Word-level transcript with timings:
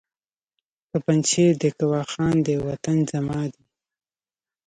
که 0.89 0.97
پنجشېر 1.05 1.53
دی 1.61 1.69
که 1.77 1.83
واخان 1.91 2.35
دی 2.45 2.55
وطن 2.67 2.97
زما 3.11 3.41
دی 3.53 3.63